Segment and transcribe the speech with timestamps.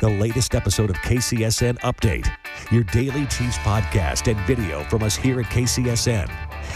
[0.00, 2.26] the latest episode of KCSN Update,
[2.72, 6.30] your daily Chiefs podcast and video from us here at KCSN.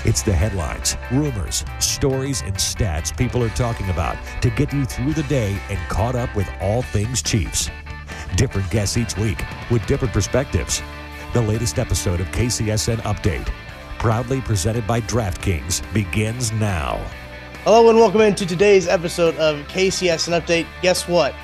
[0.05, 5.15] It's the headlines, rumors, stories, and stats people are talking about to get you through
[5.15, 7.71] the day and caught up with all things Chiefs.
[8.37, 10.83] Different guests each week with different perspectives.
[11.33, 13.49] The latest episode of KCSN Update,
[13.99, 17.03] proudly presented by DraftKings, begins now.
[17.65, 20.67] Hello and welcome into today's episode of KCSN Update.
[20.83, 21.35] Guess what?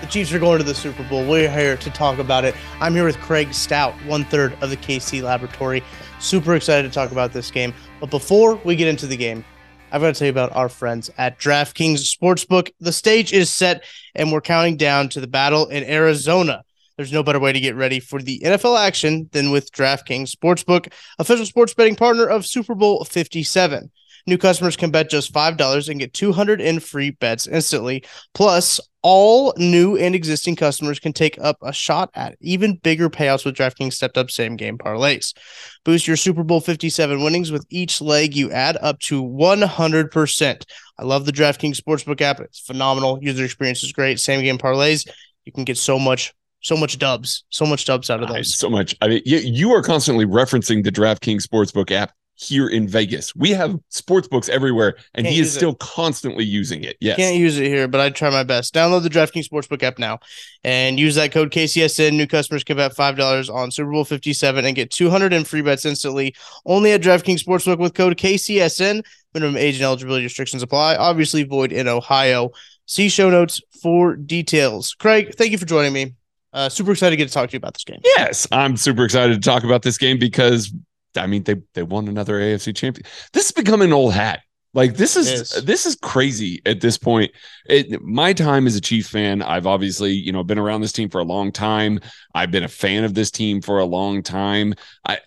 [0.00, 1.26] The Chiefs are going to the Super Bowl.
[1.26, 2.54] We're here to talk about it.
[2.80, 5.82] I'm here with Craig Stout, one third of the KC Laboratory.
[6.20, 7.72] Super excited to talk about this game.
[8.00, 9.44] But before we get into the game,
[9.90, 12.72] I've got to tell you about our friends at DraftKings Sportsbook.
[12.80, 13.84] The stage is set,
[14.14, 16.64] and we're counting down to the battle in Arizona.
[16.96, 20.92] There's no better way to get ready for the NFL action than with DraftKings Sportsbook,
[21.18, 23.90] official sports betting partner of Super Bowl 57.
[24.26, 28.04] New customers can bet just $5 and get 200 in free bets instantly.
[28.32, 33.44] Plus, all new and existing customers can take up a shot at even bigger payouts
[33.44, 35.36] with DraftKings stepped up same game parlays.
[35.84, 40.64] Boost your Super Bowl 57 winnings with each leg you add up to 100%.
[40.98, 42.40] I love the DraftKings Sportsbook app.
[42.40, 43.18] It's phenomenal.
[43.20, 44.18] User experience is great.
[44.18, 45.06] Same game parlays.
[45.44, 46.32] You can get so much
[46.64, 48.56] so much dubs, so much dubs out of those.
[48.56, 48.96] So much.
[49.02, 53.34] I mean, you, you are constantly referencing the DraftKings Sportsbook app here in Vegas.
[53.36, 55.58] We have sports books everywhere, and Can't he is it.
[55.58, 56.96] still constantly using it.
[57.00, 57.16] Yes.
[57.16, 58.74] Can't use it here, but I try my best.
[58.74, 60.18] Download the DraftKings Sportsbook app now
[60.64, 62.14] and use that code KCSN.
[62.16, 65.84] New customers can bet $5 on Super Bowl 57 and get 200 in free bets
[65.84, 66.34] instantly.
[66.66, 69.04] Only at DraftKings Sportsbook with code KCSN.
[69.32, 70.96] Minimum age and eligibility restrictions apply.
[70.96, 72.50] Obviously, void in Ohio.
[72.86, 74.94] See show notes for details.
[74.94, 76.14] Craig, thank you for joining me.
[76.52, 77.98] Uh, super excited to get to talk to you about this game.
[78.04, 80.72] Yes, I'm super excited to talk about this game because
[81.16, 83.06] I mean they they won another AFC champion.
[83.32, 84.40] This has become an old hat.
[84.74, 85.64] Like this is, is.
[85.64, 87.30] this is crazy at this point.
[87.66, 91.08] It, my time as a Chiefs fan, I've obviously you know been around this team
[91.08, 92.00] for a long time.
[92.34, 94.74] I've been a fan of this team for a long time.
[95.06, 95.20] I-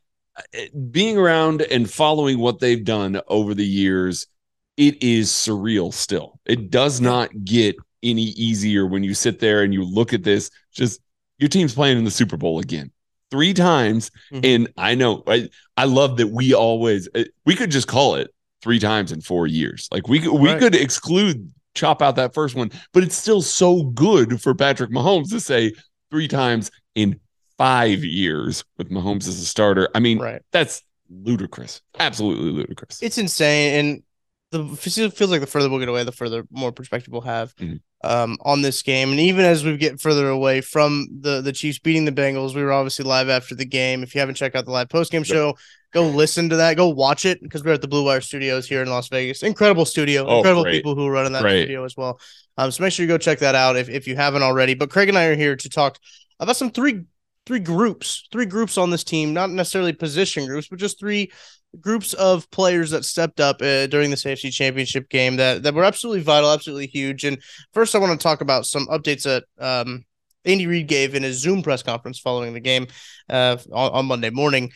[0.91, 4.27] being around and following what they've done over the years,
[4.75, 5.93] it is surreal.
[5.93, 10.23] Still, it does not get any easier when you sit there and you look at
[10.23, 10.51] this.
[10.71, 11.01] Just
[11.39, 12.91] your team's playing in the Super Bowl again
[13.31, 14.11] three times.
[14.31, 14.45] Mhm.
[14.45, 18.33] And I know I, I love that we always uh, we could just call it
[18.61, 19.87] three times in four years.
[19.91, 20.59] Like we could we Right.
[20.59, 25.29] could exclude chop out that first one, but it's still so good for Patrick Mahomes
[25.29, 25.73] to say
[26.09, 27.19] three times in
[27.57, 29.87] five years with Mahomes as a starter.
[29.93, 30.41] I mean, Right.
[30.51, 31.81] that's ludicrous.
[31.99, 33.01] Absolutely ludicrous.
[33.01, 34.03] It's insane, and
[34.51, 37.81] the feels like the further we'll get away, the further more perspective we'll have Mhm.
[38.03, 39.11] um, on this game.
[39.11, 42.63] And even as we get further away from the the Chiefs beating the Bengals, we
[42.63, 44.03] were obviously live after the game.
[44.03, 45.55] If you haven't checked out the live post game show,
[45.93, 46.77] go listen to that.
[46.77, 49.43] Go watch it because we're at the Blue Wire Studios here in Las Vegas.
[49.43, 50.73] Incredible studio, Oh, incredible great.
[50.77, 51.63] people who are running that Great.
[51.63, 52.19] studio as well.
[52.57, 54.75] Um, so make sure you go check that out if if you haven't already.
[54.75, 55.97] But Craig and I are here to talk
[56.39, 57.01] about some three
[57.45, 61.31] three groups, three groups on this team, not necessarily position groups, but just three
[61.79, 65.83] groups of players that stepped up uh, during this AFC Championship game that that were
[65.83, 67.23] absolutely vital, absolutely huge.
[67.23, 67.37] And
[67.73, 70.05] first, I want to talk about some updates that um,
[70.45, 72.87] Andy Reid gave in his Zoom press conference following the game
[73.29, 74.71] uh, on, on Monday morning.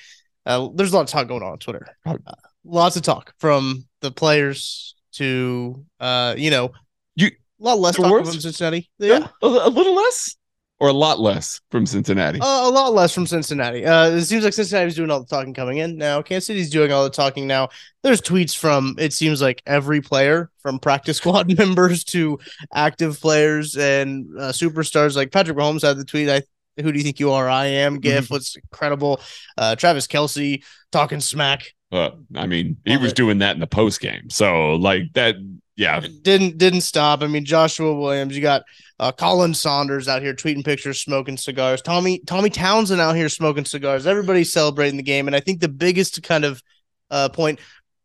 [0.45, 1.85] Uh, there's a lot of talk going on on Twitter.
[2.05, 2.17] Oh.
[2.25, 2.33] Uh,
[2.63, 6.71] lots of talk from the players to uh, you know
[7.15, 7.27] You-
[7.59, 8.89] a lot less the talk worst- from Cincinnati.
[8.97, 10.35] yeah, a, a little less.
[10.81, 12.39] Or a lot less from Cincinnati?
[12.41, 13.85] Uh, a lot less from Cincinnati.
[13.85, 16.23] Uh, it seems like Cincinnati's doing all the talking coming in now.
[16.23, 17.69] Kansas City's doing all the talking now.
[18.01, 22.39] There's tweets from it seems like every player, from practice squad members to
[22.73, 25.15] active players and uh, superstars.
[25.15, 26.27] Like Patrick Mahomes had the tweet.
[26.29, 26.41] I
[26.81, 27.47] who do you think you are?
[27.47, 27.99] I am.
[27.99, 28.33] GIF Mm-hmm.
[28.33, 29.21] was incredible.
[29.57, 31.73] Uh, Travis Kelce talking smack.
[31.91, 34.29] Uh, I mean, he was doing that in the post game.
[34.29, 35.35] So like that,
[35.75, 35.99] yeah.
[35.99, 37.21] Didn't didn't stop.
[37.21, 38.35] I mean, Joshua Williams.
[38.35, 38.63] You got
[38.99, 41.81] uh, Colin Saunders out here tweeting pictures, smoking cigars.
[41.81, 44.07] Tommy Tommy Townsend out here smoking cigars.
[44.07, 46.61] Everybody's celebrating the game, and I think the biggest kind of
[47.09, 47.59] uh, point.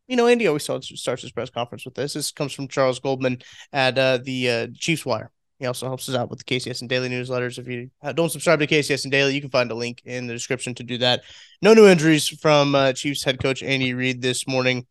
[0.09, 2.13] You know, Andy always starts, starts his press conference with this.
[2.13, 3.43] This comes from Charles Goldman
[3.73, 5.33] at uh, the uh, Chiefs Wire.
[5.59, 7.59] He also helps us out with the KCSN Daily newsletters.
[7.59, 10.35] If you uh, don't subscribe to KCSN Daily, you can find a link in the
[10.35, 11.23] description to do that.
[11.63, 14.87] No new injuries from uh, Chiefs head coach Andy Reid this morning.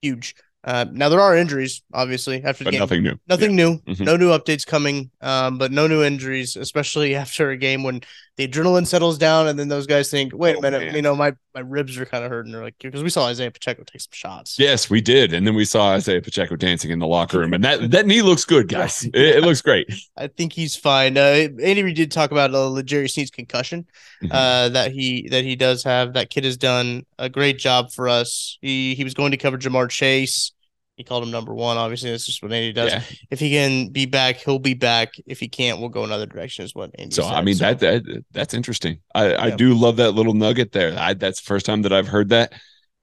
[0.00, 0.34] Huge.
[0.64, 2.80] Uh, now there are injuries, obviously, after the But game.
[2.80, 3.16] nothing new.
[3.28, 3.78] Nothing new.
[3.80, 4.00] Mhm.
[4.00, 5.10] No new updates coming.
[5.20, 8.00] Um, but no new injuries, especially after a game when
[8.36, 10.94] the adrenaline settles down, and then those guys think, "Wait a Oh, minute, man.
[10.94, 13.50] you know, my my ribs are kind of hurting." They're like, because we saw Isaiah
[13.50, 14.58] Pacheco take some shots.
[14.58, 17.64] Yes, we did, and then we saw Isaiah Pacheco dancing in the locker room, and
[17.64, 19.04] that that knee looks good, guys.
[19.04, 19.88] It, it looks great.
[20.16, 21.16] I think he's fine.
[21.16, 23.86] Uh, Andy Reid did talk about uh, L'Jarius Sneed's concussion.
[24.22, 24.28] Mhm.
[24.32, 26.14] Uh, that he that he does have.
[26.14, 28.58] That kid has done a great job for us.
[28.60, 30.52] He he was going to cover Ja'Marr Chase.
[30.96, 31.76] He called him number one.
[31.76, 32.90] Obviously, that's just what Andy does.
[32.90, 33.02] Yeah.
[33.30, 35.12] If he can be back, he'll be back.
[35.26, 36.64] If he can't, we'll go another direction.
[36.64, 37.32] Is what Andy So said.
[37.32, 38.98] I mean So- that, that that's interesting.
[39.14, 40.98] I, I do love that little nugget there.
[40.98, 42.54] I, that's the first time that I've heard that.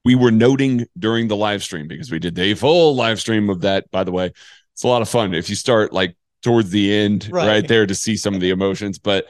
[0.04, 3.60] We were noting during the live stream because we did the full live stream of
[3.62, 3.90] that.
[3.92, 4.32] By the way,
[4.72, 7.46] it's a lot of fun if you start like towards the end Right.
[7.46, 8.98] right, there to see some of the emotions.
[8.98, 9.26] But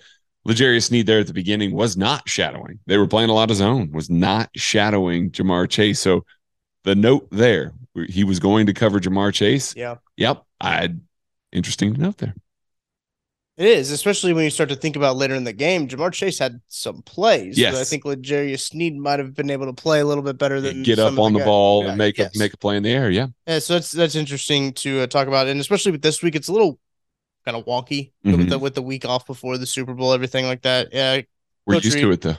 [0.46, 2.80] L'Jarius Sneed there at the beginning was not shadowing.
[2.86, 3.92] They were playing a lot of zone.
[3.92, 6.00] Was not shadowing Ja'Marr Chase.
[6.00, 6.24] So
[6.82, 7.72] the note there,
[8.08, 9.74] he was going to cover Ja'Marr Chase.
[9.76, 9.96] Yeah.
[10.16, 10.42] Yep.
[10.60, 10.94] I
[11.52, 12.34] interesting to note there.
[13.56, 15.86] It is, especially when you start to think about later in the game.
[15.86, 17.56] Ja'Marr Chase had some plays.
[17.56, 17.80] Yes.
[17.80, 20.82] I think L'Jarius Sneed might have been able to play a little bit better than
[20.82, 21.46] Get up on the guys.
[21.46, 23.10] ball Yeah, and make a make a play in the air.
[23.10, 23.28] Yeah.
[23.46, 26.48] Yeah, so that's that's interesting to uh, talk about, and especially with this week, it's
[26.48, 26.80] a little
[27.44, 28.38] kind of wonky Mhm.
[28.38, 30.88] with the with the week off before the Super Bowl, everything like that.
[30.92, 31.20] Yeah,
[31.64, 32.36] We're Coach used to it though.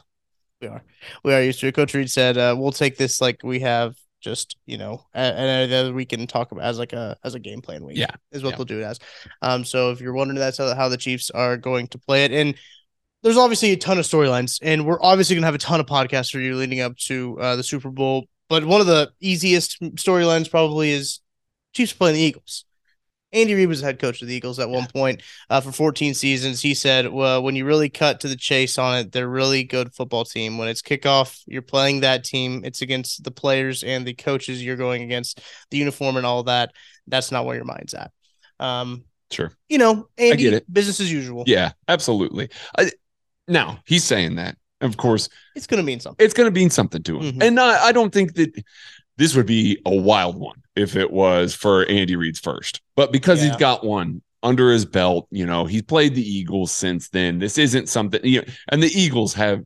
[0.60, 0.84] we are
[1.24, 1.76] we are used to it.
[1.76, 5.76] Coach Reid said uh, we'll take this like we have just you know and the
[5.76, 7.96] other week and talk about as like a as a game plan week.
[7.98, 8.56] Yeah, is what yeah.
[8.58, 9.00] they'll do it as.
[9.42, 12.32] Um, so if you're wondering that's how, how the Chiefs are going to play it,
[12.32, 12.56] and
[13.22, 16.32] there's obviously a ton of storylines, and we're obviously gonna have a ton of podcasts
[16.32, 18.26] for you leading up to uh, the Super Bowl.
[18.50, 21.22] But one of the easiest storylines probably is
[21.74, 22.66] Chiefs playing the Eagles.
[23.34, 26.14] Andy Reid was the head coach of the Eagles at one point uh, for 14
[26.14, 26.62] seasons.
[26.62, 29.94] He said, "Well, when you really cut to the chase on it, they're really good
[29.94, 30.58] football team.
[30.58, 32.62] When it's kickoff, you're playing that team.
[32.64, 35.42] It's against the players and the coaches you're going against,
[35.72, 36.72] the uniform and all that.
[37.08, 38.12] That's not where your mind's at."
[38.60, 39.52] Um, Sure.
[39.68, 40.72] you know, Andy, get it.
[40.74, 41.44] business as usual.
[41.48, 42.50] Yeah, absolutely.
[42.78, 42.92] I,
[43.48, 44.56] now he's saying that.
[44.82, 46.24] Of course, It's gonna mean something.
[46.24, 47.44] it's going to mean something to him, Mhm.
[47.48, 48.52] and I, I don't think that
[49.18, 52.82] this would be a wild one if it was for Andy Reid's first.
[52.96, 53.50] But because Yeah.
[53.50, 57.40] he's got one under his belt, you know, he's played the Eagles since then.
[57.40, 58.22] This isn't something.
[58.24, 59.64] You know, and the Eagles have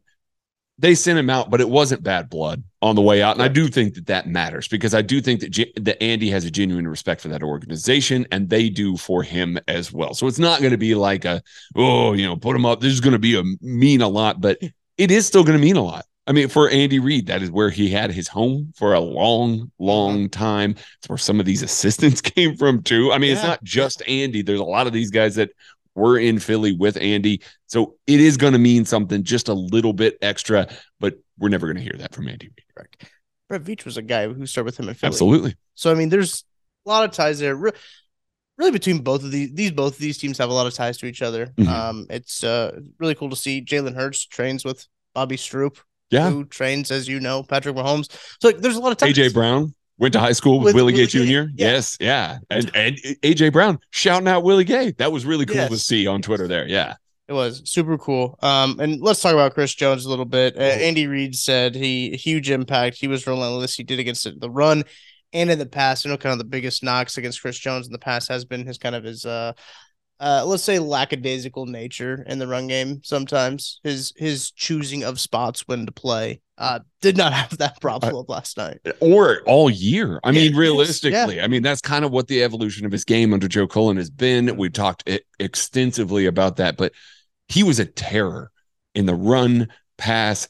[0.82, 3.36] they sent him out, but it wasn't bad blood on the way out.
[3.36, 6.30] And I do think that that matters because I do think that J- that Andy
[6.30, 10.14] has a genuine respect for that organization, and they do for him as well.
[10.14, 11.42] So it's not going to be like a
[11.76, 12.80] oh, you know, put him up.
[12.80, 14.58] This is going to be a mean a lot, but
[14.98, 16.06] it is still going to mean a lot.
[16.30, 19.72] I mean, for Andy Reid, that is where he had his home for a long,
[19.80, 20.76] long time.
[21.00, 23.12] It's where some of these assistants came from too.
[23.12, 24.44] I mean, it's not just Andy.
[24.44, 25.50] There's a lot of these guys that
[25.96, 27.42] were in Philly with Andy.
[27.66, 30.68] So it is going to mean something just a little bit extra,
[31.00, 32.64] but we're never going to hear that from Andy Reid.
[32.76, 33.06] Correct.
[33.50, 35.10] Brett Veach was a guy who started with him in Philly.
[35.10, 35.56] Absolutely.
[35.74, 36.44] So I mean, there's
[36.86, 37.56] a lot of ties there.
[37.56, 37.72] Re-
[38.60, 40.98] Really, between both of these, these both of these teams have a lot of ties
[40.98, 41.48] to each other.
[41.58, 41.68] Mhm.
[41.70, 43.64] Um, it's uh really cool to see.
[43.64, 45.78] Jalen Hurts trains with Bobby Stroupe,
[46.12, 46.30] Yeah.
[46.30, 48.12] who trains, as you know, Patrick Mahomes.
[48.42, 49.08] So like, there's a lot of.
[49.08, 51.20] AJ Brown went to high school with, With Willie Gay Jr.
[51.20, 51.48] yeah.
[51.56, 51.98] Yes.
[52.00, 52.40] Yeah.
[52.50, 54.92] And, and AJ Brown shouting out Willie Gay.
[54.98, 56.68] That was really cool to see on Twitter there.
[56.68, 56.96] Yeah.
[57.28, 58.40] It was super cool.
[58.42, 60.58] Um, and let's talk about Chris Jones a little bit.
[60.58, 62.98] Uh, Andy Reid said he huge impact.
[62.98, 63.76] He was relentless.
[63.76, 64.84] He did against the run
[65.32, 66.04] and in the past.
[66.04, 68.66] You know, kind of the biggest knocks against Chris Jones in the past has been
[68.66, 69.54] his kind of his uh,
[70.20, 73.02] uh, let's say lackadaisical nature in the run game.
[73.04, 76.42] Sometimes his his choosing of spots when to play.
[76.58, 78.80] Uh, did not have that problem last night.
[79.00, 80.20] or all year.
[80.24, 83.48] I mean, realistically, I mean, that's kind of what the evolution of his game under
[83.48, 84.58] Joe Cullen has been.
[84.58, 85.10] We've talked
[85.40, 86.92] extensively about that, but
[87.48, 88.52] he was a terror
[88.94, 90.50] in the run, pass,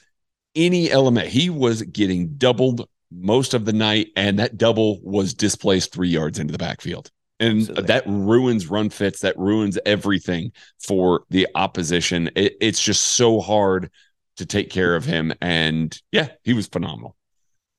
[0.55, 1.27] any element.
[1.27, 6.39] He was getting doubled most of the night, and that double was displaced three yards
[6.39, 7.11] into the backfield.
[7.39, 7.85] And Absolutely.
[7.85, 12.29] that ruins run fits, that ruins everything for the opposition.
[12.35, 13.91] It, it's just so hard
[14.37, 15.33] to take care of him.
[15.41, 17.15] And yeah, he was phenomenal.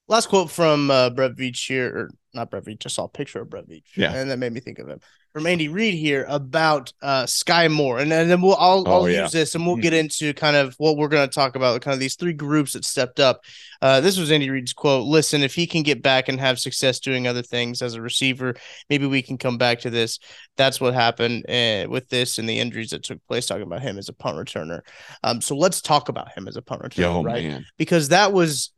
[0.09, 3.43] Last quote from uh, Brett Veach here, or not Brett Veach, just saw a picture
[3.43, 3.85] of Brett Veach.
[3.97, 4.12] Yeah.
[4.12, 5.00] And that made me think of him.
[5.32, 8.00] From Andy Reid here about uh, Sky Moore.
[8.00, 9.22] And, and then we'll, I'll, Oh, I'll yeah.
[9.22, 11.92] use this and we'll get into kind of what we're going to talk about, kind
[11.94, 13.42] of these three groups that stepped up.
[13.80, 16.99] Uh, this was Andy Reid's quote Listen, if he can get back and have success
[16.99, 18.54] doing other things as a receiver,
[18.88, 20.18] maybe we can come back to this.
[20.56, 23.99] That's what happened uh, with this and the injuries that took place, talking about him
[23.99, 24.80] as a punt returner.
[25.22, 27.44] Um, so let's talk about him as a punt returner, Yo, right?
[27.44, 27.66] man.
[27.78, 28.72] because that was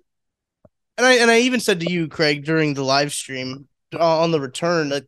[0.98, 4.30] and I and I even said to you, Craig, during the live stream uh, on
[4.30, 5.04] the return that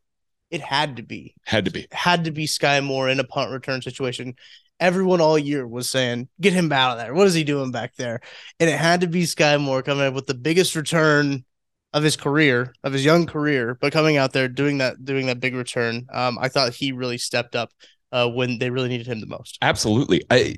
[0.54, 1.86] it had to be Had to be.
[1.92, 4.34] had to be Sky Moore in a punt return situation.
[4.80, 7.14] Everyone all year was saying, "Get him out of there.
[7.14, 8.20] What is he doing back there?"
[8.58, 11.44] And it had to be Sky Moore coming up with the biggest return
[11.92, 15.38] of his career, of his young career, but coming out there doing that, doing that
[15.40, 16.06] big return.
[16.12, 17.70] Um, I thought he really stepped up
[18.10, 19.58] uh, when they really needed him the most.
[19.62, 20.22] Absolutely.
[20.30, 20.56] I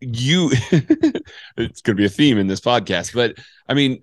[0.00, 0.50] you
[1.56, 3.36] it's gonna be a theme in this podcast, but
[3.68, 4.02] I mean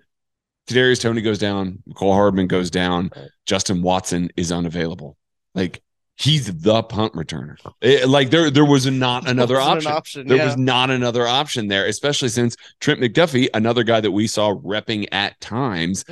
[0.67, 3.27] Kadarius Toney goes down, Cole Hardman goes down, Right.
[3.45, 5.17] Justin Watson is unavailable.
[5.55, 5.81] Like
[6.17, 7.55] he's the punt returner.
[7.81, 9.91] It- like there there was not another Wasn't an option.
[9.91, 10.45] option, There yeah.
[10.45, 15.07] was not another option there, especially since Trent McDuffie, another guy that we saw repping
[15.11, 16.05] at times,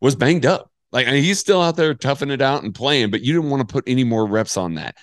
[0.00, 0.70] was banged up.
[0.90, 3.50] Like I mean, he's still out there toughing it out and playing, but you didn't
[3.50, 4.96] want to put any more reps on that.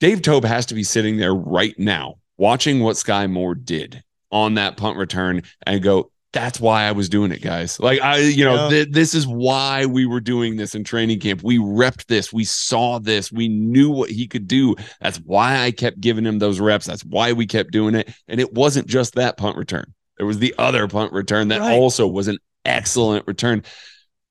[0.00, 4.54] Dave Toub has to be sitting there right now watching what Sky Moore did on
[4.54, 7.80] that punt return and go, that's why I was doing it, guys.
[7.80, 8.68] Like I, you know, Yeah.
[8.68, 11.42] th- this is why we were doing this in training camp.
[11.42, 14.76] We repped this, we saw this, we knew what he could do.
[15.00, 16.84] That's why I kept giving him those reps.
[16.86, 18.12] That's why we kept doing it.
[18.28, 19.94] And it wasn't just that punt return.
[20.18, 21.72] There was the other punt return that Right.
[21.78, 23.62] also was an excellent return.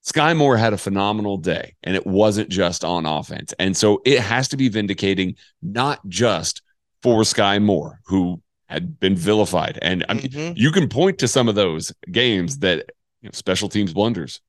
[0.01, 3.53] Sky Moore had a phenomenal day, and it wasn't just on offense.
[3.59, 6.61] And so it has to be vindicating, not just
[7.01, 9.79] for Sky Moore, who had been vilified.
[9.81, 10.53] And I mean, Mhm.
[10.57, 12.89] you can point to some of those games that
[13.21, 14.39] you know, special teams blunders,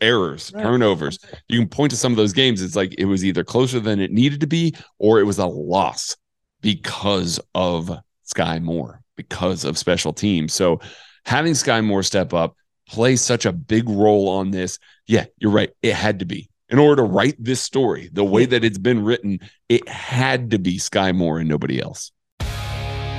[0.00, 0.62] errors, Right.
[0.62, 1.18] turnovers.
[1.48, 2.62] You can point to some of those games.
[2.62, 5.46] It's like it was either closer than it needed to be, or it was a
[5.46, 6.16] loss
[6.60, 7.90] because of
[8.24, 10.52] Sky Moore, because of special teams.
[10.52, 10.80] So
[11.24, 12.56] having Sky Moore step up,
[12.88, 14.78] play such a big role on this.
[15.06, 15.70] Yeah, you're right.
[15.82, 16.48] It had to be.
[16.68, 20.58] In order to write this story the way that it's been written, it had to
[20.58, 22.10] be Sky Moore and nobody else.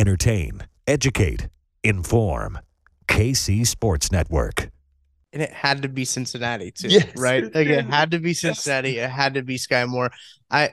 [0.00, 1.48] Entertain, educate,
[1.84, 2.58] inform.
[3.06, 4.70] KC Sports Network.
[5.34, 7.44] and it had to be Cincinnati too, Yes, right?
[7.44, 8.96] it Like it had to be Cincinnati.
[8.96, 10.10] It had to be Sky Moore.
[10.50, 10.70] I,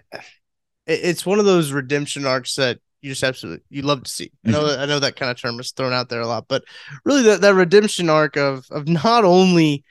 [0.86, 4.32] it's one of those redemption arcs that you just absolutely you love to see.
[4.46, 4.68] I know Mm-hmm.
[4.70, 6.64] that I know that kind of term is thrown out there a lot, but
[7.04, 9.84] really that that redemption arc of of not only.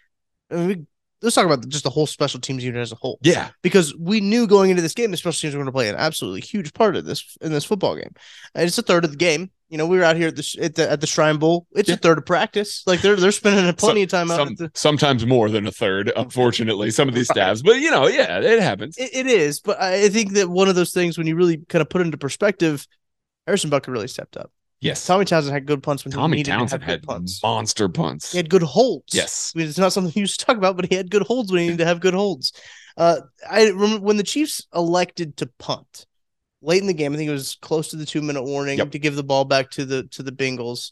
[0.51, 0.87] I mean, we,
[1.23, 3.49] let's talk about just the whole special teams unit as a whole Yeah.
[3.63, 5.97] because we knew going into this game the special teams were going to play an
[5.97, 8.13] absolutely huge part of this in this football game.
[8.55, 10.59] And it's a third of the game, You know, we were out here at the
[10.63, 11.67] at the, at the Shrine Bowl.
[11.75, 11.95] It's Yeah.
[11.97, 12.83] a third of practice.
[12.87, 14.37] Like they're they're spending plenty of time out.
[14.39, 17.63] Some- the, sometimes more than a third, unfortunately, some of these staffs.
[17.63, 18.97] But you know, yeah, it happens.
[18.99, 21.83] it, it is, but I think that one of those things when you really kind
[21.83, 22.87] of put into perspective,
[23.47, 24.53] Harrison Butker really stepped up.
[24.81, 25.05] Yes.
[25.07, 27.43] Tommy Townsend had good punts when he Tommy needed Townsend to have had good punts.
[27.43, 28.33] monster punts.
[28.33, 29.15] He had good holds.
[29.15, 29.53] Yes.
[29.55, 31.51] I mean, it's not something you used to talk about, but he had good holds
[31.51, 32.53] when he needed to have good holds.
[32.97, 36.07] Uh, I remember when the Chiefs elected to punt
[36.63, 37.13] late in the game.
[37.13, 38.93] I think it was close to the two minute warning Yep.
[38.93, 40.91] to give the ball back to the to the Bengals.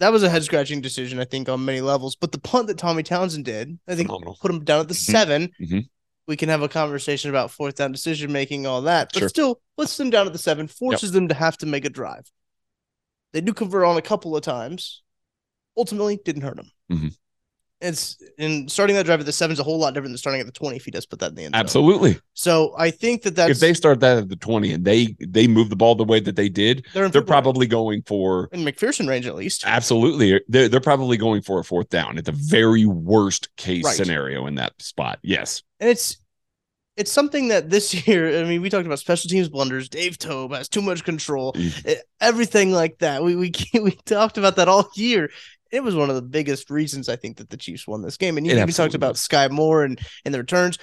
[0.00, 2.16] That was a head scratching decision, I think, on many levels.
[2.16, 4.38] But the punt that Tommy Townsend did, I think, Phenomenal.
[4.40, 5.10] put him down at the Mhm.
[5.12, 5.88] 7 Mhm.
[6.26, 9.28] We can have a conversation about fourth down decision making, all that, but Sure.
[9.28, 12.30] still puts them down at the seven, forces them to have to make a drive.
[13.32, 15.02] They do convert on a couple of times.
[15.76, 16.70] Ultimately, didn't hurt them.
[16.90, 17.14] Mhm.
[17.82, 20.40] It's and starting that drive at the seven is a whole lot different than starting
[20.40, 21.54] at the twenty if he does put that in the end.
[21.54, 21.60] zone.
[21.60, 22.18] Absolutely.
[22.34, 25.46] So I think that that's if they start that at the 20 and they they
[25.46, 29.08] move the ball the way that they did, they're, they're probably going for in McPherson
[29.08, 29.64] range at least.
[29.66, 33.96] absolutely they're, they're probably going for a fourth down at the very worst case Right.
[33.96, 35.18] scenario in that spot.
[35.22, 35.62] Yes.
[35.78, 36.18] And it's
[36.96, 39.88] it's something that this year, I mean, we talked about special teams blunders.
[39.88, 41.54] Dave Toub has too much control,
[41.84, 43.22] eh, everything like that.
[43.22, 45.30] We we we talked about that all year.
[45.70, 48.36] It was one of the biggest reasons I think that the Chiefs won this game.
[48.36, 49.16] And you even talked about.
[49.16, 50.78] Sky Moore and and the returns.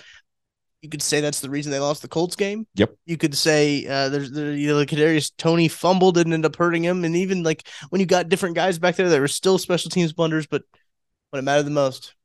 [0.82, 2.68] You could say that's the reason they lost the Colts game.
[2.76, 2.94] Yep.
[3.06, 6.84] You could say uh, there's there, you know Kadarius Toney fumbled didn't end up hurting
[6.84, 9.90] him, and even like when you got different guys back there, there were still special
[9.90, 10.64] teams blunders, but
[11.32, 12.16] when it mattered the most,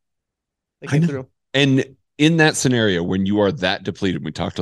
[0.81, 1.29] they came through.
[1.55, 4.59] And in that scenario, when you are that depleted, we talked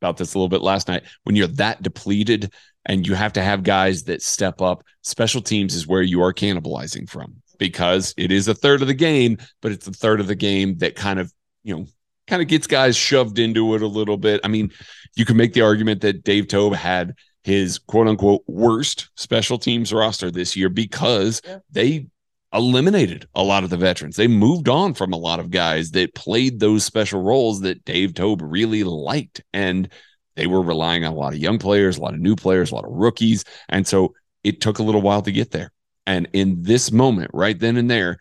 [0.00, 1.04] about this a little bit last night.
[1.24, 2.52] When you're that depleted
[2.86, 6.32] and you have to have guys that step up, special teams is where you are
[6.32, 10.26] cannibalizing from because it is a third of the game, but it's a third of
[10.26, 11.86] the game that kind of, you know,
[12.26, 14.40] kind of gets guys shoved into it a little bit.
[14.42, 14.72] I mean,
[15.16, 19.92] you can make the argument that Dave Toub had his quote unquote worst special teams
[19.92, 21.58] roster this year because Yeah.
[21.70, 22.06] they
[22.52, 24.16] eliminated a lot of the veterans.
[24.16, 28.14] They moved on from a lot of guys that played those special roles that Dave
[28.14, 29.42] Toub really liked.
[29.52, 29.88] And
[30.36, 32.74] they were relying on a lot of young players, a lot of new players, a
[32.74, 33.44] lot of rookies.
[33.68, 35.72] And so it took a little while to get there.
[36.06, 38.18] And in this moment, right then and there,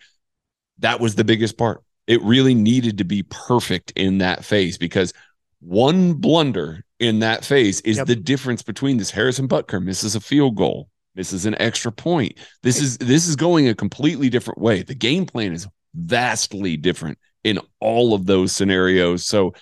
[0.80, 1.84] that was the biggest part.
[2.08, 5.14] It really needed to be perfect in that phase because
[5.60, 8.08] one blunder in that phase is Yep.
[8.08, 12.38] the difference between this Harrison Butker misses a field goal, misses an extra point.
[12.64, 14.84] This is this is going a completely different way.
[14.84, 19.26] The game plan is vastly different in all of those scenarios.
[19.26, 19.54] So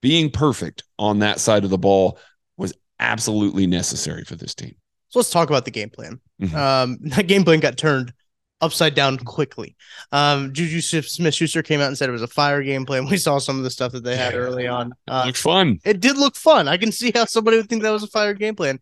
[0.00, 2.18] being perfect on that side of the ball
[2.56, 4.74] was absolutely necessary for this team.
[5.08, 6.20] So let's talk about the game plan.
[6.40, 6.54] Mhm.
[6.54, 8.12] Um, that game plan got turned
[8.60, 9.76] upside down quickly.
[10.12, 13.06] Um, Juju Smith Schuster came out and said it was a fire game plan.
[13.10, 14.38] We saw some of the stuff that they had Yeah.
[14.40, 14.92] early on.
[15.06, 15.78] Uh, looks fun.
[15.84, 16.66] it did look fun.
[16.68, 18.80] I can see how somebody would think that was a fire game plan.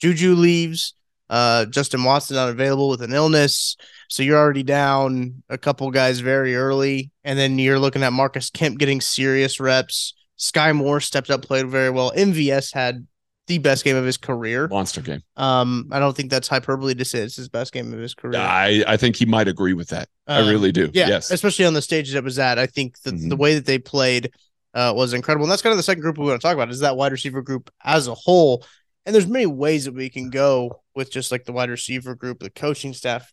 [0.00, 0.94] Juju leaves.
[1.30, 3.76] Uh, Justin Watson unavailable with an illness,
[4.08, 8.50] so you're already down a couple guys very early, and then you're looking at Marcus
[8.50, 10.14] Kemp getting serious reps.
[10.36, 12.12] Sky Moore stepped up, played very well.
[12.12, 13.06] MVS had
[13.48, 14.68] the best game of his career.
[14.68, 15.22] Monster game.
[15.36, 18.38] Um, I don't think that's hyperbole to say it's his best game of his career.
[18.40, 20.08] I, I think he might agree with that.
[20.26, 20.90] I Um, really do.
[20.92, 21.30] Yeah, Yes.
[21.30, 22.58] especially on the stages it was at.
[22.58, 23.38] I think the, the Mhm.
[23.38, 24.32] way that they played
[24.74, 25.44] uh, was incredible.
[25.46, 27.10] And that's kind of the second group we want to talk about is that wide
[27.10, 28.64] receiver group as a whole.
[29.06, 32.40] And there's many ways that we can go with just like the wide receiver group,
[32.40, 33.32] the coaching staff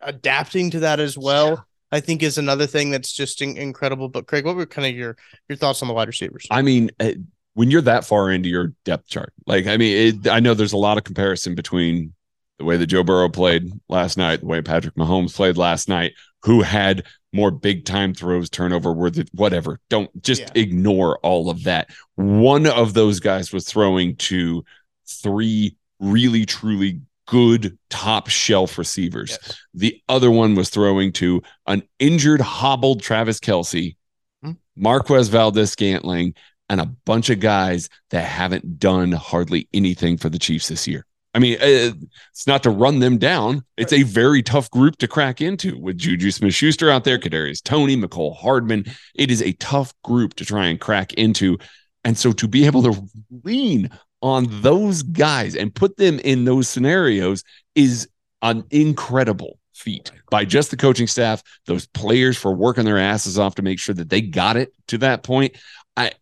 [0.00, 1.66] adapting to that as well.
[1.90, 4.08] I think is another thing that's just in- incredible.
[4.08, 5.16] But Craig, what were kind of your
[5.48, 6.46] your thoughts on the wide receivers?
[6.50, 7.12] I mean, uh,
[7.54, 10.72] when you're that far into your depth chart, like I mean, it, I know there's
[10.72, 12.14] a lot of comparison between
[12.58, 16.12] the way that Joe Burrow played last night, the way Patrick Mahomes played last night,
[16.44, 19.78] who had more big time throws, turnover, worth whatever.
[19.90, 20.48] Don't just Yeah.
[20.54, 21.90] ignore all of that.
[22.14, 24.64] One of those guys was throwing to
[25.06, 29.30] three really truly good top shelf receivers.
[29.30, 29.60] Yes.
[29.72, 33.96] The other one was throwing to an injured, hobbled Travis Kelce,
[34.42, 34.52] Hmm.
[34.76, 36.34] Marquez Valdes Scantling,
[36.68, 41.06] and a bunch of guys that haven't done hardly anything for the Chiefs this year.
[41.34, 41.92] I mean, uh,
[42.30, 43.64] it's not to run them down.
[43.78, 47.62] It's a very tough group to crack into with Juju Smith Schuster out there, Kadarius
[47.62, 48.84] Toney, Mecole Hardman.
[49.14, 51.58] It is a tough group to try and crack into.
[52.04, 53.08] And so to be able to
[53.44, 53.88] lean
[54.22, 58.08] on those guys and put them in those scenarios is
[58.42, 63.38] an incredible feat oh by just the coaching staff, those players for working their asses
[63.38, 65.56] off to make sure that they got it to that point.
[65.96, 66.12] I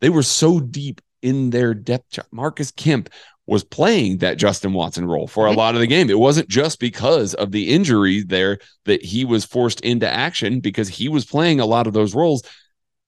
[0.00, 2.28] they were so deep in their depth chart.
[2.32, 3.10] Marcus Kemp
[3.46, 6.08] was playing that Justin Watson role for a lot of the game.
[6.08, 10.88] It wasn't just because of the injury there that he was forced into action because
[10.88, 12.44] he was playing a lot of those roles.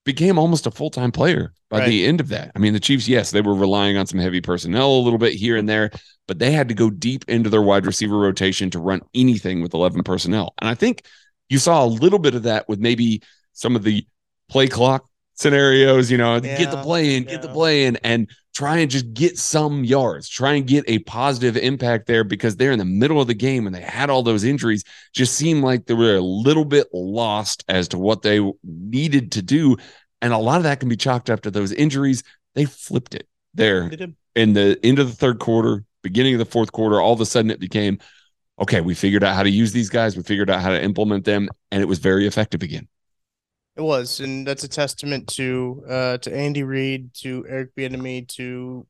[0.05, 1.89] Became almost a full time player by Right.
[1.89, 2.53] the end of that.
[2.55, 5.35] I mean, the Chiefs, yes, they were relying on some heavy personnel a little bit
[5.35, 5.91] here and there,
[6.27, 9.75] but they had to go deep into their wide receiver rotation to run anything with
[9.75, 10.55] 11 personnel.
[10.61, 11.05] And I think
[11.49, 14.07] you saw a little bit of that with maybe some of the
[14.49, 18.79] play clock scenarios, you know, get the play in, get the play in, and try
[18.79, 22.79] and just get some yards, try and get a positive impact there because they're in
[22.79, 24.85] the middle of the game and they had all those injuries.
[25.13, 29.43] Just seemed like they were a little bit lost as to what they needed to
[29.43, 29.77] do.
[30.21, 32.23] And a lot of that can be chalked up to those injuries.
[32.55, 33.91] They flipped it there
[34.35, 37.01] in the end of the third quarter, beginning of the fourth quarter.
[37.01, 37.99] All of a sudden, it became
[38.61, 38.81] okay.
[38.81, 40.17] We figured out how to use these guys.
[40.17, 42.89] We figured out how to implement them, and it was very effective again.
[43.77, 48.87] It was, and that's a testament to uh to Andy Reid, to Eric Bieniemy, to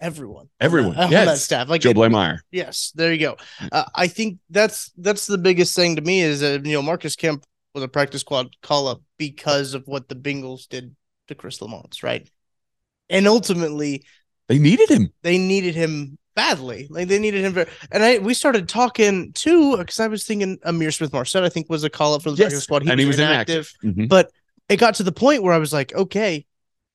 [0.00, 1.68] everyone, Everyone, on that staff.
[1.68, 2.38] Like Joe Bleymaier.
[2.50, 3.36] Yes, there you go.
[3.72, 7.16] Uh, I think that's that's the biggest thing to me is that you know Marcus
[7.16, 10.94] Kemp was a practice squad call up because of what the Bengals did
[11.28, 12.28] to Chris Lamont, right?
[13.08, 14.04] And ultimately,
[14.48, 15.12] They needed him.
[15.22, 16.86] they needed him badly.
[16.88, 20.58] Like they needed him very, and I we started talking too because I was thinking
[20.58, 22.86] Ihmir Smith Marsette I think was a call up for the practice squad.
[22.88, 23.72] and he was inactive.
[23.82, 24.08] Mhm.
[24.08, 24.30] but
[24.68, 26.44] it got to the point where I was like, okay,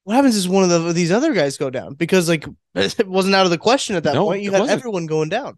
[0.04, 3.36] what happens is one of the, these other guys go down because like it wasn't
[3.36, 4.44] out of the question at that No, point.
[4.44, 4.80] You had wasn't.
[4.80, 5.58] everyone going down,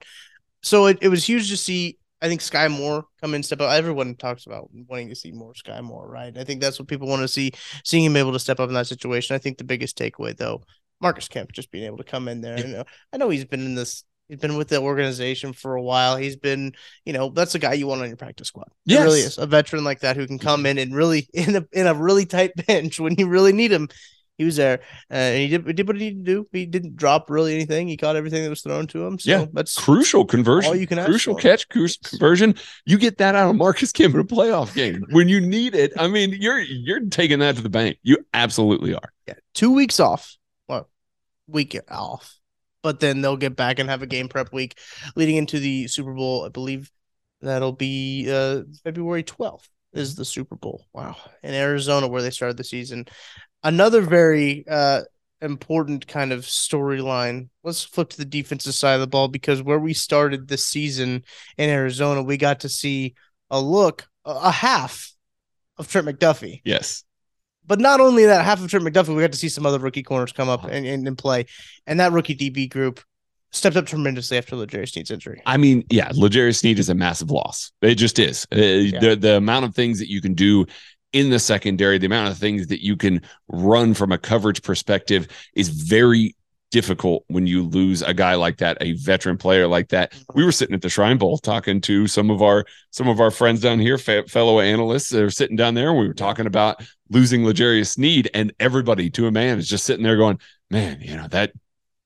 [0.63, 1.97] so it, it was huge to see.
[2.21, 3.69] I think Sky Moore come in, step up.
[3.69, 6.37] Everyone talks about wanting to see more Sky Moore, right?
[6.37, 7.51] I think that's what people want to see,
[7.83, 9.35] seeing him able to step up in that situation.
[9.35, 10.61] I think the biggest takeaway though,
[11.03, 12.57] Marcus Kemp just being able to come in there.
[12.57, 14.03] I know, I know he's been in this.
[14.29, 16.15] He's been with the organization for a while.
[16.15, 16.71] He's been,
[17.05, 18.69] you know, that's a guy you want on your practice squad.
[18.87, 21.67] It really is a veteran like that who can come in and really in a
[21.73, 23.89] in a really tight bench when you really need him.
[24.39, 24.79] He was there,
[25.11, 26.47] uh, and he did, he did what he needed to do.
[26.51, 27.87] He didn't drop really anything.
[27.87, 29.19] He caught everything that was thrown to him.
[29.19, 29.45] So Yeah.
[29.53, 30.69] that's Crucial conversion.
[30.71, 32.55] All you can ask Crucial catch, crucial conversion.
[32.87, 35.93] You get that out of Marcus Kemp in a playoff game when you need it.
[35.99, 37.99] I mean, you're you're taking that to the bank.
[38.01, 39.13] You absolutely are.
[39.27, 40.35] yeah, two weeks off.
[41.47, 42.39] Week off,
[42.81, 44.77] but then they'll get back and have a game prep week
[45.15, 46.45] leading into the Super Bowl.
[46.45, 46.89] I believe
[47.41, 50.85] that'll be uh, February twelfth is the Super Bowl.
[50.93, 53.05] Wow, in Arizona where they started the season.
[53.61, 55.01] Another very uh,
[55.41, 57.49] important kind of storyline.
[57.63, 61.25] Let's flip to the defensive side of the ball because where we started this season
[61.57, 63.15] in Arizona, we got to see
[63.49, 65.13] a look, a half
[65.77, 66.61] of Trent McDuffie.
[66.63, 67.03] Yes.
[67.65, 70.03] But not only that, half of Trent McDuffie, we got to see some other rookie
[70.03, 71.45] corners come up and, and, and play.
[71.87, 73.01] And that rookie DB group
[73.51, 75.41] stepped up tremendously after L'Jarius Sneed's injury.
[75.45, 77.71] I mean, yeah, L'Jarius Sneed is a massive loss.
[77.81, 78.45] It just is.
[78.51, 80.65] Uh, the the amount of things that you can do
[81.13, 85.27] in the secondary, the amount of things that you can run from a coverage perspective
[85.53, 86.35] is very
[86.73, 90.11] difficult when you lose a guy like that, a veteran player like that.
[90.33, 93.29] We were sitting at the Shrine Bowl talking to some of our some of our
[93.29, 95.91] friends down here, fe- fellow analysts that are sitting down there.
[95.91, 96.81] And we were talking about
[97.11, 100.39] losing L'Jarius Sneed, and everybody to a man is just sitting there going,
[100.71, 101.53] "Man, you know that."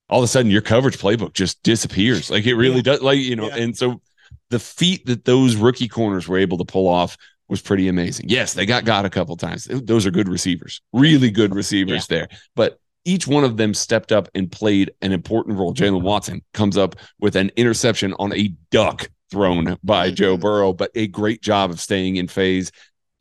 [0.09, 2.29] All of a sudden, your coverage playbook just disappears.
[2.29, 2.81] Like it really Yeah.
[2.83, 3.01] does.
[3.01, 3.55] Like you know, Yeah.
[3.63, 4.01] and so
[4.49, 7.17] the feat that those rookie corners were able to pull off
[7.49, 8.25] was pretty amazing.
[8.27, 9.65] Yes, they got got a couple times.
[9.71, 12.27] Those are good receivers, really good receivers there.
[12.55, 15.73] But each one of them stepped up and played an important role.
[15.73, 16.05] Jaylen mm-hmm.
[16.05, 20.15] Watson comes up with an interception on a duck thrown by mm-hmm.
[20.15, 22.71] Joe Burrow, but a great job of staying in phase,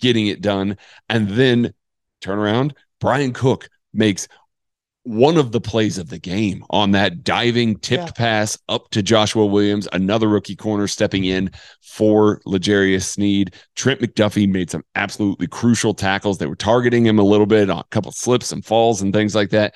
[0.01, 0.77] getting it done,
[1.09, 1.72] and then
[2.20, 2.75] turn around.
[3.01, 4.27] Bryan Cook makes
[5.07, 8.11] one of the plays of the game on that diving tipped Yeah.
[8.12, 13.55] pass up to Joshua Williams, another rookie corner stepping in for L'Jarius Sneed.
[13.77, 16.38] Trent McDuffie made some absolutely crucial tackles.
[16.38, 19.35] They were targeting him a little bit on a couple slips and falls and things
[19.35, 19.75] like that.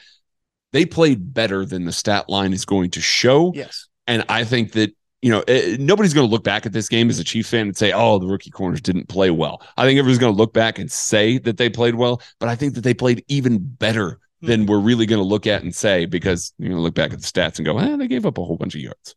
[0.73, 3.53] They played better than the stat line is going to show.
[3.55, 3.87] Yes.
[4.09, 7.09] And I think that, you know, eh, nobody's going to look back at this game
[7.09, 9.63] as a Chiefs fan and say, oh, the rookie corners didn't play well.
[9.77, 12.57] I think everyone's going to look back and say that they played well, but I
[12.57, 16.07] think that they played even better than we're really going to look at and say
[16.07, 18.39] because you're going to look back at the stats and go, eh, they gave up
[18.39, 19.15] a whole bunch of yards.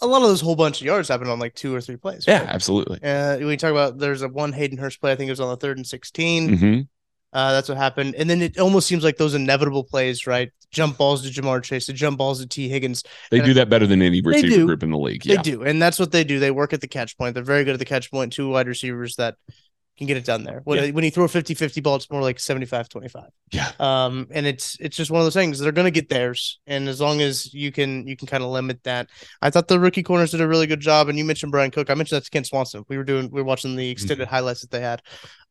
[0.00, 2.24] A lot of those whole bunch of yards happened on like two or three plays.
[2.26, 2.48] Yeah, right?
[2.48, 3.02] absolutely.
[3.02, 5.40] Uh, when you talk about there's a one Hayden Hurst play, I think it was
[5.40, 6.56] on the third and 16.
[6.56, 6.80] hmm
[7.32, 8.14] Uh, that's what happened.
[8.14, 10.50] And then it almost seems like those inevitable plays, right?
[10.70, 13.02] Jump balls to Ja'Marr Chase, the jump balls to Tee Higgins.
[13.30, 15.24] They And do that better than any receiver group in the league.
[15.24, 15.64] They do.
[15.64, 16.38] And that's what they do.
[16.38, 17.34] They work at the catch point.
[17.34, 18.32] They're very good at the catch point.
[18.32, 19.34] Two wide receivers that
[20.00, 20.60] can get it done there.
[20.64, 20.90] When, Yeah.
[20.90, 23.24] when you throw a 50 50 ball, it's more like 75 25.
[23.52, 23.70] Yeah.
[23.78, 25.58] Um, and it's it's just one of those things.
[25.58, 26.58] They're gonna get theirs.
[26.66, 29.08] And as long as you can you can kind of limit that.
[29.42, 31.08] I thought the rookie corners did a really good job.
[31.08, 31.90] And you mentioned Bryan Cook.
[31.90, 32.84] I mentioned that to Ken Swanson.
[32.88, 34.34] We were doing we were watching the extended Mm-hmm.
[34.34, 35.02] highlights that they had.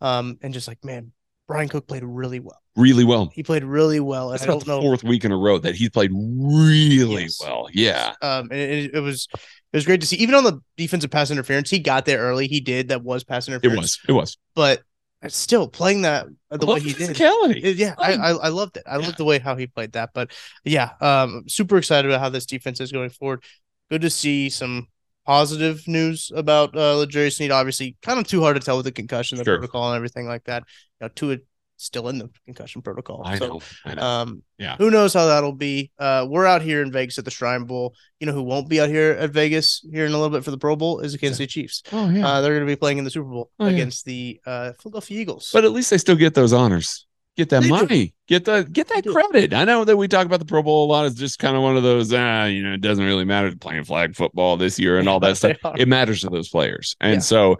[0.01, 1.11] Um, and just like, man,
[1.49, 2.61] Bryan Cook played really well.
[2.77, 3.31] Really well.
[3.33, 4.29] He played really well.
[4.29, 7.23] That's I about don't the know fourth week in a row that he's played really
[7.23, 7.41] Yes.
[7.41, 7.67] well.
[7.73, 8.13] Yeah.
[8.21, 10.15] Um, and it, it was it was great to see.
[10.17, 12.47] Even on the defensive pass interference, he got there early.
[12.47, 12.89] He did.
[12.89, 13.75] That was pass interference.
[13.77, 13.99] It was.
[14.07, 14.37] It was.
[14.55, 14.81] But
[15.27, 17.19] still playing that uh, the way he did.
[17.19, 18.83] It- yeah, I, I I loved it.
[18.85, 19.05] I Yeah.
[19.07, 20.11] loved the way how he played that.
[20.13, 20.31] But
[20.63, 23.43] yeah, um, super excited about how this defense is going forward.
[23.89, 24.87] Good to see some
[25.25, 27.51] positive news about uh L'Jarius Sneed.
[27.51, 29.57] Obviously, kind of too hard to tell with the concussion, the Sure.
[29.57, 30.63] protocol, and everything like that.
[30.99, 31.37] You know, Tua
[31.81, 33.21] still in the concussion protocol.
[33.25, 33.61] I so, know.
[33.85, 34.01] I know.
[34.01, 34.75] Um, Yeah.
[34.77, 35.91] Who knows how that'll be?
[35.97, 37.95] Uh, we're out here in Vegas at the Shrine Bowl.
[38.19, 40.51] You know who won't be out here at Vegas here in a little bit for
[40.51, 41.83] the Pro Bowl is the Kansas City Chiefs.
[41.93, 42.27] oh yeah.
[42.27, 43.71] Uh, they're going to be playing in the Super Bowl Oh, yeah.
[43.73, 45.51] against the uh, Philadelphia Eagles.
[45.53, 47.05] but at least they still get those honors.
[47.39, 47.73] Get that They do.
[47.73, 48.13] money.
[48.27, 49.53] Get the get that credit.
[49.53, 51.05] I know that we talk about the Pro Bowl a lot.
[51.05, 53.85] It's just kind of one of those, ah, you know, it doesn't really matter playing
[53.85, 55.55] flag football this year and all that stuff.
[55.63, 55.73] are.
[55.77, 56.97] It matters to those players.
[56.99, 57.19] And Yeah.
[57.19, 57.57] so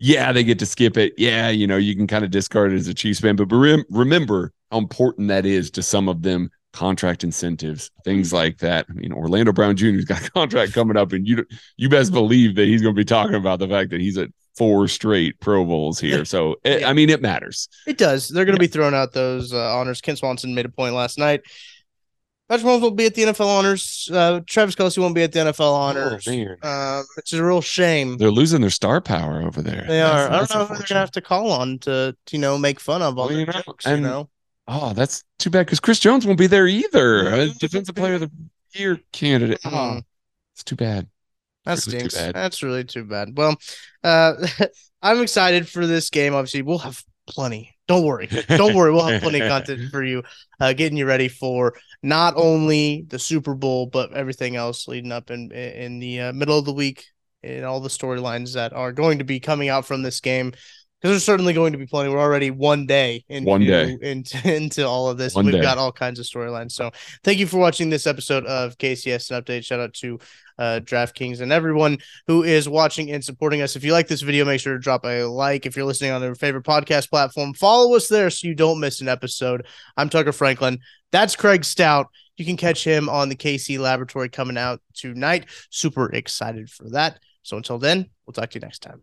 [0.00, 1.12] yeah, they get to skip it.
[1.16, 3.84] Yeah, you know, you can kind of discard it as a Chiefs fan, but rem-
[3.88, 8.86] remember how important that is to some of them contract incentives, things like that.
[8.90, 12.56] I mean, Orlando Brown Jr.'s got a contract coming up, and you you best believe
[12.56, 15.64] that he's going to be talking about the fact that he's at four straight Pro
[15.64, 16.24] Bowls here.
[16.32, 16.88] So, it, Yeah.
[16.90, 17.68] I mean, it matters.
[17.86, 18.28] It does.
[18.28, 20.00] They're going to be throwing out those uh, honors.
[20.00, 21.40] Ken Swanson made a point last night.
[22.48, 24.10] Patrick Mahomes won't be at the NFL honors.
[24.12, 26.26] Uh, Travis Kelce won't be at the NFL honors.
[26.26, 26.56] man.
[26.62, 28.18] um, which is a real shame.
[28.18, 29.84] They're losing their star power over there.
[29.88, 30.32] They That's- are.
[30.32, 32.58] I don't know who they're going to have to call on to, to you know,
[32.58, 34.28] make fun of all Well, the you know, jokes, you know?
[34.68, 37.26] Oh, that's too bad because Chris Jones won't be there either.
[37.28, 37.58] Uh, Mhm.
[37.58, 38.30] defensive player of the
[38.74, 39.60] year candidate.
[39.64, 40.02] Oh, Mhm.
[40.54, 41.08] it's too bad.
[41.64, 42.14] That stinks.
[42.14, 43.36] That's really too bad.
[43.36, 43.56] Well,
[44.02, 44.34] uh,
[45.02, 46.34] I'm excited for this game.
[46.34, 47.74] Obviously, we'll have plenty.
[47.88, 48.28] Don't worry.
[48.48, 48.92] Don't worry.
[48.92, 50.22] We'll have plenty of content for you,
[50.60, 55.30] uh, getting you ready for not only the Super Bowl but everything else leading up
[55.30, 57.04] in in the uh, middle of the week
[57.42, 60.52] and all the storylines that are going to be coming out from this game.
[61.02, 62.10] Because there's certainly going to be plenty.
[62.10, 63.98] We're already one day into One day.
[64.00, 65.34] into, into all of this.
[65.34, 65.60] One We've day.
[65.60, 66.70] got all kinds of storylines.
[66.72, 66.92] So
[67.24, 69.64] thank you for watching this episode of KCSN Update.
[69.64, 70.20] Shout out to
[70.58, 73.74] uh, DraftKings and everyone who is watching and supporting us.
[73.74, 75.66] If you like this video, make sure to drop a like.
[75.66, 79.00] If you're listening on your favorite podcast platform, follow us there so you don't miss
[79.00, 79.66] an episode.
[79.96, 80.78] I'm Tucker Franklin.
[81.10, 82.06] That's Craig Stout.
[82.36, 85.46] You can catch him on the KC Laboratory coming out tonight.
[85.70, 87.18] Super excited for that.
[87.42, 89.02] So until then, we'll talk to you next time.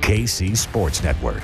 [0.00, 1.42] KC Sports Network.